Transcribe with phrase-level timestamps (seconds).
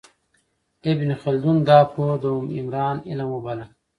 [0.93, 2.25] ابن خلدون دا پوهه د
[2.59, 3.65] عمران علم وباله.